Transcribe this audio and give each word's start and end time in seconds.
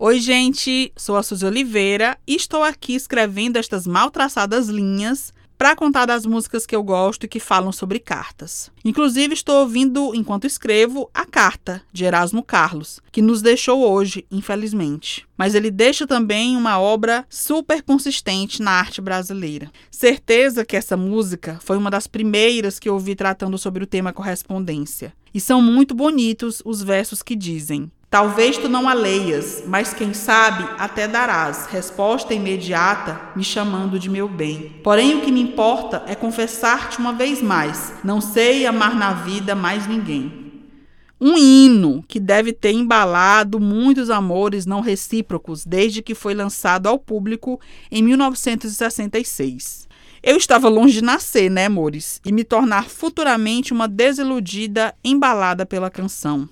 Oi, 0.00 0.20
gente, 0.20 0.92
sou 0.96 1.16
a 1.16 1.22
Suzy 1.22 1.44
Oliveira 1.44 2.16
e 2.26 2.36
estou 2.36 2.62
aqui 2.62 2.94
escrevendo 2.94 3.56
estas 3.56 3.86
mal 3.86 4.10
traçadas 4.10 4.68
linhas 4.68 5.32
para 5.58 5.74
contar 5.74 6.06
das 6.06 6.24
músicas 6.24 6.64
que 6.64 6.74
eu 6.74 6.84
gosto 6.84 7.24
e 7.24 7.28
que 7.28 7.40
falam 7.40 7.72
sobre 7.72 7.98
cartas. 7.98 8.70
Inclusive, 8.84 9.34
estou 9.34 9.56
ouvindo, 9.56 10.14
enquanto 10.14 10.46
escrevo, 10.46 11.10
a 11.12 11.26
carta 11.26 11.82
de 11.92 12.04
Erasmo 12.04 12.44
Carlos, 12.44 13.00
que 13.10 13.20
nos 13.20 13.42
deixou 13.42 13.82
hoje, 13.82 14.24
infelizmente. 14.30 15.26
Mas 15.36 15.56
ele 15.56 15.70
deixa 15.70 16.06
também 16.06 16.56
uma 16.56 16.78
obra 16.78 17.26
super 17.28 17.82
consistente 17.82 18.62
na 18.62 18.70
arte 18.70 19.00
brasileira. 19.00 19.70
Certeza 19.90 20.64
que 20.64 20.76
essa 20.76 20.96
música 20.96 21.58
foi 21.60 21.76
uma 21.76 21.90
das 21.90 22.06
primeiras 22.06 22.78
que 22.78 22.88
eu 22.88 22.94
ouvi 22.94 23.16
tratando 23.16 23.58
sobre 23.58 23.82
o 23.82 23.86
tema 23.86 24.12
correspondência. 24.12 25.12
E 25.34 25.40
são 25.40 25.60
muito 25.60 25.94
bonitos 25.94 26.62
os 26.64 26.82
versos 26.82 27.22
que 27.22 27.34
dizem: 27.34 27.90
Talvez 28.10 28.56
tu 28.56 28.70
não 28.70 28.88
a 28.88 28.94
leias, 28.94 29.62
mas 29.66 29.92
quem 29.92 30.14
sabe 30.14 30.66
até 30.78 31.06
darás 31.06 31.66
resposta 31.66 32.32
imediata 32.32 33.20
me 33.36 33.44
chamando 33.44 33.98
de 33.98 34.08
meu 34.08 34.26
bem. 34.26 34.80
Porém, 34.82 35.16
o 35.16 35.20
que 35.20 35.30
me 35.30 35.42
importa 35.42 36.02
é 36.06 36.14
confessar-te 36.14 36.98
uma 36.98 37.12
vez 37.12 37.42
mais: 37.42 37.92
não 38.02 38.18
sei 38.18 38.64
amar 38.64 38.96
na 38.96 39.12
vida 39.12 39.54
mais 39.54 39.86
ninguém. 39.86 40.48
Um 41.20 41.36
hino 41.36 42.02
que 42.08 42.18
deve 42.18 42.52
ter 42.52 42.72
embalado 42.72 43.60
muitos 43.60 44.08
amores 44.08 44.64
não 44.64 44.80
recíprocos 44.80 45.66
desde 45.66 46.00
que 46.00 46.14
foi 46.14 46.32
lançado 46.32 46.86
ao 46.86 46.98
público 46.98 47.60
em 47.90 48.02
1966. 48.02 49.86
Eu 50.22 50.38
estava 50.38 50.68
longe 50.70 50.94
de 50.94 51.04
nascer, 51.04 51.50
né, 51.50 51.66
amores? 51.66 52.22
E 52.24 52.32
me 52.32 52.42
tornar 52.42 52.88
futuramente 52.88 53.72
uma 53.72 53.86
desiludida 53.86 54.94
embalada 55.04 55.66
pela 55.66 55.90
canção. 55.90 56.48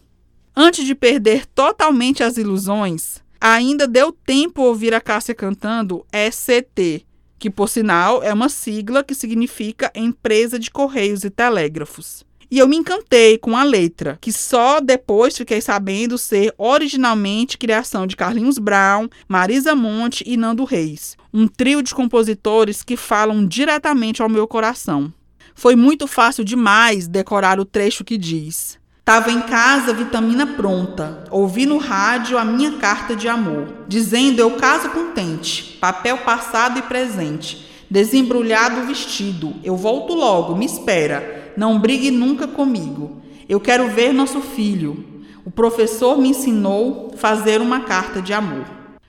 Antes 0.58 0.86
de 0.86 0.94
perder 0.94 1.44
totalmente 1.44 2.22
as 2.22 2.38
ilusões, 2.38 3.22
ainda 3.38 3.86
deu 3.86 4.10
tempo 4.10 4.62
ouvir 4.62 4.94
a 4.94 5.02
Cássia 5.02 5.34
cantando 5.34 6.06
ECT, 6.10 7.04
que 7.38 7.50
por 7.50 7.68
sinal 7.68 8.22
é 8.22 8.32
uma 8.32 8.48
sigla 8.48 9.04
que 9.04 9.14
significa 9.14 9.92
Empresa 9.94 10.58
de 10.58 10.70
Correios 10.70 11.24
e 11.24 11.28
Telégrafos. 11.28 12.24
E 12.50 12.58
eu 12.58 12.66
me 12.66 12.74
encantei 12.74 13.36
com 13.36 13.54
a 13.54 13.64
letra, 13.64 14.16
que 14.18 14.32
só 14.32 14.80
depois 14.80 15.36
fiquei 15.36 15.60
sabendo 15.60 16.16
ser 16.16 16.54
originalmente 16.56 17.58
criação 17.58 18.06
de 18.06 18.16
Carlinhos 18.16 18.58
Brown, 18.58 19.10
Marisa 19.28 19.74
Monte 19.74 20.24
e 20.26 20.38
Nando 20.38 20.64
Reis, 20.64 21.18
um 21.34 21.46
trio 21.46 21.82
de 21.82 21.94
compositores 21.94 22.82
que 22.82 22.96
falam 22.96 23.46
diretamente 23.46 24.22
ao 24.22 24.28
meu 24.30 24.48
coração. 24.48 25.12
Foi 25.54 25.76
muito 25.76 26.06
fácil 26.06 26.44
demais 26.44 27.06
decorar 27.06 27.60
o 27.60 27.64
trecho 27.66 28.04
que 28.04 28.16
diz: 28.16 28.78
Tava 29.06 29.30
em 29.30 29.40
casa, 29.42 29.94
vitamina 29.94 30.44
pronta. 30.44 31.22
Ouvi 31.30 31.64
no 31.64 31.78
rádio 31.78 32.36
a 32.36 32.44
minha 32.44 32.72
carta 32.72 33.14
de 33.14 33.28
amor, 33.28 33.84
dizendo 33.86 34.40
eu 34.40 34.56
caso 34.56 34.90
contente, 34.90 35.78
papel 35.80 36.18
passado 36.18 36.80
e 36.80 36.82
presente. 36.82 37.70
Desembrulhado 37.88 38.80
o 38.80 38.86
vestido, 38.88 39.54
eu 39.62 39.76
volto 39.76 40.12
logo, 40.12 40.56
me 40.56 40.66
espera. 40.66 41.52
Não 41.56 41.78
brigue 41.78 42.10
nunca 42.10 42.48
comigo. 42.48 43.22
Eu 43.48 43.60
quero 43.60 43.88
ver 43.90 44.12
nosso 44.12 44.40
filho. 44.40 45.22
O 45.44 45.52
professor 45.52 46.18
me 46.18 46.30
ensinou 46.30 47.14
fazer 47.16 47.60
uma 47.60 47.82
carta 47.82 48.20
de 48.20 48.32
amor. 48.32 48.64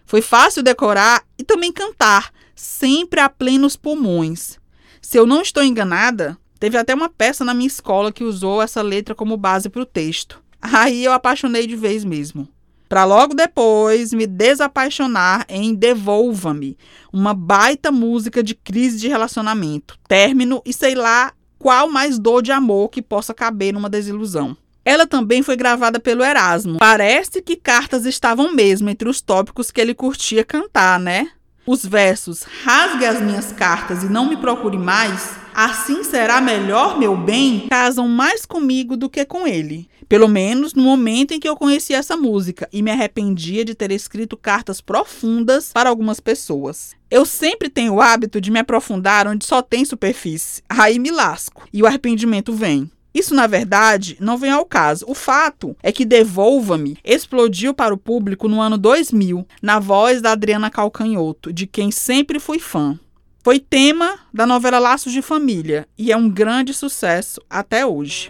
Foi 0.06 0.22
fácil 0.22 0.62
decorar 0.62 1.24
e 1.40 1.44
também 1.44 1.74
cantar, 1.74 2.32
sempre 2.56 3.20
a 3.20 3.28
plenos 3.28 3.76
pulmões. 3.76 4.60
Se 5.02 5.18
eu 5.18 5.26
não 5.26 5.42
estou 5.42 5.64
enganada, 5.64 6.38
Teve 6.58 6.78
até 6.78 6.94
uma 6.94 7.10
peça 7.10 7.46
na 7.46 7.54
minha 7.54 7.68
escola 7.68 8.12
que 8.12 8.24
usou 8.24 8.62
essa 8.62 8.82
letra 8.82 9.14
como 9.14 9.38
base 9.38 9.70
para 9.70 9.82
o 9.82 9.86
texto. 9.86 10.42
Aí 10.62 11.04
eu 11.04 11.14
apaixonei 11.14 11.68
de 11.68 11.76
vez 11.76 12.04
mesmo. 12.04 12.48
Para 12.90 13.04
logo 13.04 13.36
depois 13.36 14.14
me 14.14 14.26
desapaixonar 14.26 15.46
em 15.50 15.76
Devolva-me, 15.76 16.78
uma 17.12 17.34
baita 17.34 17.92
música 17.92 18.42
de 18.42 18.56
crise 18.56 18.98
de 18.98 19.10
relacionamento, 19.10 20.00
término 20.08 20.62
e 20.66 20.72
sei 20.72 20.96
lá 20.96 21.34
qual 21.60 21.90
mais 21.90 22.18
dor 22.18 22.42
de 22.42 22.52
amor 22.52 22.90
que 22.90 23.02
possa 23.02 23.34
caber 23.34 23.74
numa 23.74 23.90
desilusão. 23.90 24.56
Ela 24.86 25.06
também 25.06 25.44
foi 25.44 25.58
gravada 25.58 26.00
pelo 26.00 26.24
Erasmo. 26.24 26.78
Parece 26.78 27.42
que 27.42 27.58
cartas 27.58 28.06
estavam 28.06 28.54
mesmo 28.54 28.90
entre 28.90 29.10
os 29.10 29.20
tópicos 29.20 29.70
que 29.70 29.82
ele 29.82 29.94
curtia 29.94 30.46
cantar, 30.46 30.98
né? 30.98 31.32
Os 31.66 31.86
versos 31.86 32.44
Rasgue 32.64 33.06
as 33.06 33.22
minhas 33.22 33.52
cartas 33.52 34.04
e 34.04 34.06
não 34.06 34.30
me 34.30 34.38
procure 34.38 34.78
mais, 34.78 35.32
assim 35.58 36.04
será 36.04 36.40
melhor 36.40 37.00
meu 37.00 37.18
bem, 37.18 37.66
casam 37.68 38.08
mais 38.08 38.46
comigo 38.46 38.96
do 38.96 39.10
que 39.10 39.26
com 39.26 39.48
ele. 39.48 39.90
Pelo 40.08 40.28
menos 40.28 40.76
no 40.76 40.84
momento 40.84 41.34
em 41.34 41.40
que 41.40 41.50
eu 41.50 41.56
conheci 41.56 41.96
essa 41.96 42.16
música 42.16 42.70
e 42.72 42.84
me 42.84 42.92
arrependia 42.92 43.66
de 43.66 43.74
ter 43.74 43.92
escrito 43.92 44.38
cartas 44.38 44.80
profundas 44.80 45.72
para 45.74 45.90
algumas 45.90 46.20
pessoas. 46.20 46.96
Eu 47.10 47.26
sempre 47.26 47.70
tenho 47.70 47.96
o 47.96 48.02
hábito 48.02 48.40
de 48.40 48.52
me 48.52 48.60
aprofundar 48.60 49.28
onde 49.28 49.46
só 49.46 49.64
tem 49.64 49.84
superfície. 49.84 50.62
Aí 50.70 51.00
me 51.00 51.10
lasco 51.10 51.68
e 51.74 51.82
o 51.82 51.88
arrependimento 51.88 52.54
vem. 52.54 52.90
Isso, 53.12 53.34
na 53.34 53.48
verdade, 53.48 54.16
não 54.20 54.38
vem 54.38 54.52
ao 54.52 54.64
caso. 54.64 55.06
O 55.08 55.16
fato 55.16 55.76
é 55.82 55.92
que 55.92 56.06
Devolva-me 56.06 56.98
explodiu 57.04 57.74
para 57.74 57.96
o 57.96 57.98
público 57.98 58.48
no 58.48 58.62
ano 58.62 58.78
2000, 58.78 59.44
na 59.60 59.80
voz 59.80 60.22
da 60.22 60.34
Adriana 60.34 60.70
Calcanhoto, 60.70 61.52
de 61.52 61.66
quem 61.66 61.90
sempre 61.90 62.40
fui 62.40 62.60
fã. 62.60 63.00
Foi 63.48 63.62
tema 63.62 64.20
da 64.34 64.46
novela 64.46 64.78
Laços 64.78 65.14
de 65.14 65.22
Família 65.22 65.88
e 65.98 66.12
é 66.12 66.18
um 66.18 66.30
grande 66.30 66.74
sucesso 66.74 67.40
até 67.50 67.86
hoje. 67.86 68.30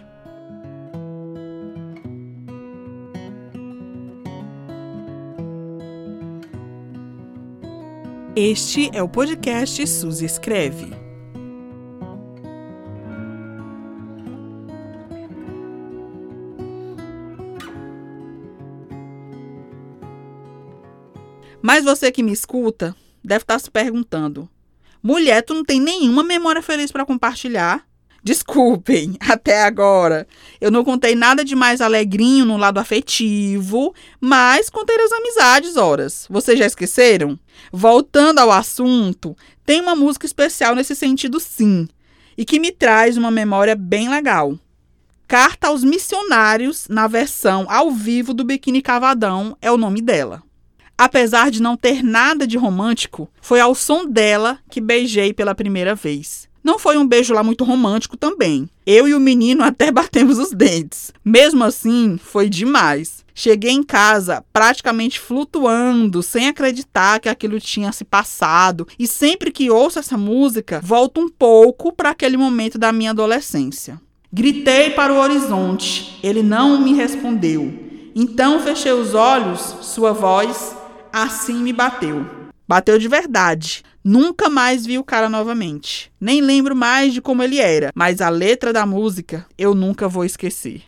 Este 8.36 8.88
é 8.96 9.02
o 9.02 9.08
podcast 9.08 9.84
Suzy 9.88 10.24
Escreve. 10.24 10.92
Mas 21.60 21.84
você 21.84 22.12
que 22.12 22.22
me 22.22 22.30
escuta 22.30 22.94
deve 23.24 23.42
estar 23.42 23.58
se 23.58 23.68
perguntando: 23.68 24.48
mulher, 25.08 25.42
tu 25.42 25.54
não 25.54 25.64
tem 25.64 25.80
nenhuma 25.80 26.22
memória 26.22 26.60
feliz 26.60 26.92
para 26.92 27.06
compartilhar? 27.06 27.82
Desculpem, 28.22 29.16
até 29.26 29.62
agora. 29.62 30.28
Eu 30.60 30.70
não 30.70 30.84
contei 30.84 31.14
nada 31.14 31.42
de 31.42 31.56
mais 31.56 31.80
alegrinho 31.80 32.44
no 32.44 32.58
lado 32.58 32.78
afetivo, 32.78 33.94
mas 34.20 34.68
contei 34.68 34.96
as 35.00 35.12
amizades, 35.12 35.76
horas. 35.78 36.26
Vocês 36.28 36.58
já 36.58 36.66
esqueceram? 36.66 37.38
Voltando 37.72 38.38
ao 38.38 38.52
assunto, 38.52 39.34
tem 39.64 39.80
uma 39.80 39.96
música 39.96 40.26
especial 40.26 40.74
nesse 40.74 40.94
sentido, 40.94 41.40
sim, 41.40 41.88
e 42.36 42.44
que 42.44 42.60
me 42.60 42.70
traz 42.70 43.16
uma 43.16 43.30
memória 43.30 43.74
bem 43.74 44.10
legal. 44.10 44.58
Carta 45.26 45.68
aos 45.68 45.82
Missionários, 45.82 46.86
na 46.86 47.06
versão 47.06 47.66
ao 47.70 47.90
vivo 47.90 48.34
do 48.34 48.44
Biquíni 48.44 48.82
Cavadão, 48.82 49.56
é 49.62 49.72
o 49.72 49.78
nome 49.78 50.02
dela. 50.02 50.42
Apesar 50.98 51.48
de 51.48 51.62
não 51.62 51.76
ter 51.76 52.02
nada 52.02 52.44
de 52.44 52.58
romântico, 52.58 53.30
foi 53.40 53.60
ao 53.60 53.72
som 53.72 54.04
dela 54.04 54.58
que 54.68 54.80
beijei 54.80 55.32
pela 55.32 55.54
primeira 55.54 55.94
vez. 55.94 56.48
Não 56.64 56.76
foi 56.76 56.98
um 56.98 57.06
beijo 57.06 57.32
lá 57.32 57.44
muito 57.44 57.62
romântico 57.62 58.16
também. 58.16 58.68
Eu 58.84 59.06
e 59.06 59.14
o 59.14 59.20
menino 59.20 59.62
até 59.62 59.92
batemos 59.92 60.38
os 60.38 60.50
dentes. 60.50 61.12
Mesmo 61.24 61.62
assim, 61.62 62.18
foi 62.20 62.48
demais. 62.48 63.24
Cheguei 63.32 63.70
em 63.70 63.84
casa 63.84 64.44
praticamente 64.52 65.20
flutuando, 65.20 66.20
sem 66.20 66.48
acreditar 66.48 67.20
que 67.20 67.28
aquilo 67.28 67.60
tinha 67.60 67.92
se 67.92 68.04
passado, 68.04 68.88
e 68.98 69.06
sempre 69.06 69.52
que 69.52 69.70
ouço 69.70 70.00
essa 70.00 70.18
música, 70.18 70.80
volto 70.82 71.20
um 71.20 71.28
pouco 71.28 71.92
para 71.92 72.10
aquele 72.10 72.36
momento 72.36 72.76
da 72.76 72.90
minha 72.90 73.12
adolescência. 73.12 74.00
Gritei 74.32 74.90
para 74.90 75.12
o 75.12 75.18
horizonte, 75.18 76.18
ele 76.24 76.42
não 76.42 76.80
me 76.80 76.92
respondeu. 76.92 77.72
Então 78.16 78.58
fechei 78.58 78.92
os 78.92 79.14
olhos, 79.14 79.60
sua 79.82 80.12
voz 80.12 80.76
assim 81.12 81.62
me 81.62 81.72
bateu. 81.72 82.24
Bateu 82.66 82.98
de 82.98 83.08
verdade. 83.08 83.82
Nunca 84.04 84.48
mais 84.48 84.86
vi 84.86 84.98
o 84.98 85.04
cara 85.04 85.28
novamente. 85.28 86.12
Nem 86.20 86.40
lembro 86.40 86.76
mais 86.76 87.12
de 87.12 87.20
como 87.20 87.42
ele 87.42 87.58
era, 87.58 87.90
mas 87.94 88.20
a 88.20 88.28
letra 88.28 88.72
da 88.72 88.84
música 88.86 89.46
eu 89.56 89.74
nunca 89.74 90.08
vou 90.08 90.24
esquecer. 90.24 90.82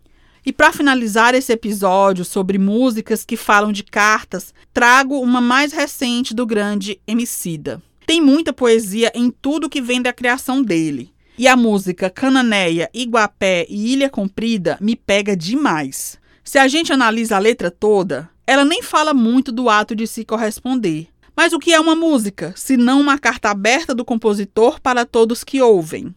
E 0.45 0.53
para 0.53 0.73
finalizar 0.73 1.35
esse 1.35 1.53
episódio 1.53 2.25
sobre 2.25 2.59
músicas 2.59 3.25
que 3.25 3.37
falam 3.37 3.73
de 3.73 3.83
cartas, 3.83 4.55
trago 4.73 5.21
uma 5.21 5.41
mais 5.41 5.73
recente 5.73 6.35
do 6.35 6.47
grande 6.47 7.01
Emicida. 7.07 7.83
Tem 8.07 8.21
muita 8.21 8.53
poesia 8.53 9.13
em 9.15 9.31
tudo 9.31 9.69
que 9.69 9.81
vem 9.81 10.01
da 10.01 10.13
criação 10.13 10.63
dele. 10.63 11.13
E 11.39 11.47
a 11.47 11.57
música 11.57 12.11
Cananéia, 12.11 12.91
Iguapé 12.93 13.67
e 13.69 13.93
Ilha 13.93 14.11
Comprida 14.11 14.77
me 14.81 14.97
pega 14.97 15.37
demais. 15.37 16.19
Se 16.43 16.59
a 16.59 16.67
gente 16.67 16.93
analisa 16.93 17.37
a 17.37 17.39
letra 17.39 17.71
toda, 17.71 18.29
ela 18.51 18.65
nem 18.65 18.83
fala 18.83 19.15
muito 19.15 19.53
do 19.53 19.71
ato 19.71 19.95
de 19.95 20.09
se 20.09 20.25
corresponder. 20.25 21.07
Mas 21.37 21.53
o 21.53 21.59
que 21.61 21.73
é 21.73 21.79
uma 21.79 21.95
música, 21.95 22.53
se 22.57 22.77
não 22.77 23.01
uma 23.01 23.17
carta 23.17 23.49
aberta 23.49 23.95
do 23.95 24.05
compositor 24.05 24.81
para 24.81 25.07
todos 25.07 25.45
que 25.45 25.63
ouvem? 25.63 26.13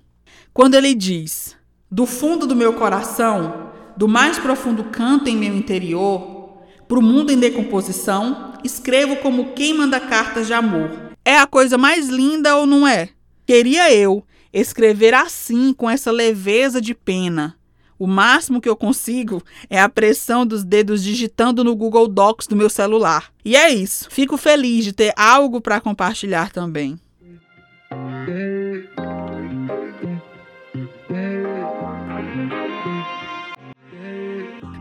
Quando 0.52 0.74
ele 0.74 0.96
diz: 0.96 1.56
Do 1.92 2.08
fundo 2.08 2.48
do 2.48 2.56
meu 2.56 2.74
coração, 2.74 3.70
do 3.96 4.08
mais 4.08 4.40
profundo 4.40 4.86
canto 4.86 5.30
em 5.30 5.38
meu 5.38 5.56
interior, 5.56 6.58
para 6.88 6.98
o 6.98 7.04
mundo 7.04 7.32
em 7.32 7.38
decomposição, 7.38 8.54
escrevo 8.64 9.18
como 9.18 9.54
quem 9.54 9.76
manda 9.76 10.00
cartas 10.00 10.48
de 10.48 10.54
amor. 10.54 10.90
É 11.24 11.38
a 11.38 11.46
coisa 11.46 11.78
mais 11.78 12.10
linda 12.10 12.56
ou 12.56 12.66
não 12.66 12.88
é? 12.88 13.10
Queria 13.46 13.94
eu 13.94 14.26
escrever 14.52 15.14
assim, 15.14 15.72
com 15.72 15.88
essa 15.88 16.12
leveza 16.12 16.82
de 16.82 16.96
pena. 16.96 17.56
O 18.04 18.06
máximo 18.06 18.60
que 18.60 18.68
eu 18.68 18.76
consigo 18.76 19.42
é 19.70 19.80
a 19.80 19.88
pressão 19.88 20.46
dos 20.46 20.62
dedos 20.62 21.02
digitando 21.02 21.64
no 21.64 21.74
Google 21.74 22.06
Docs 22.10 22.48
do 22.48 22.54
meu 22.54 22.70
celular. 22.70 23.32
E 23.46 23.56
é 23.56 23.70
isso. 23.70 24.10
Fico 24.12 24.36
feliz 24.36 24.84
de 24.84 24.92
ter 24.92 25.14
algo 25.16 25.62
para 25.62 25.80
compartilhar 25.80 26.52
também. 26.52 27.00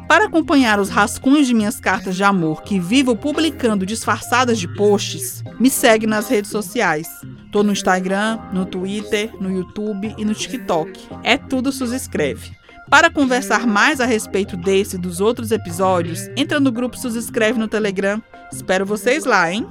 Para 0.08 0.24
acompanhar 0.24 0.80
os 0.80 0.88
rascunhos 0.88 1.46
de 1.46 1.54
minhas 1.54 1.78
cartas 1.78 2.16
de 2.16 2.24
amor 2.24 2.64
que 2.64 2.80
vivo 2.80 3.14
publicando 3.14 3.86
disfarçadas 3.86 4.58
de 4.58 4.66
posts, 4.74 5.44
me 5.60 5.70
segue 5.70 6.08
nas 6.08 6.28
redes 6.28 6.50
sociais. 6.50 7.06
Tô 7.52 7.62
no 7.62 7.70
Instagram, 7.70 8.40
no 8.52 8.66
Twitter, 8.66 9.32
no 9.40 9.48
YouTube 9.48 10.12
e 10.18 10.24
no 10.24 10.34
TikTok. 10.34 11.08
É 11.22 11.38
tudo 11.38 11.70
Sus 11.70 11.92
Escreve. 11.92 12.60
Para 12.90 13.10
conversar 13.10 13.66
mais 13.66 14.00
a 14.00 14.06
respeito 14.06 14.56
desse 14.56 14.96
e 14.96 14.98
dos 14.98 15.20
outros 15.20 15.50
episódios, 15.50 16.28
entra 16.36 16.60
no 16.60 16.70
grupo 16.70 16.98
Sus 16.98 17.14
Escreve 17.14 17.58
no 17.58 17.68
Telegram. 17.68 18.22
Espero 18.52 18.84
vocês 18.84 19.24
lá, 19.24 19.50
hein? 19.50 19.66